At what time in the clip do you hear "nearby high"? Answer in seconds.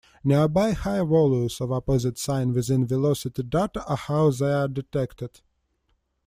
0.23-1.03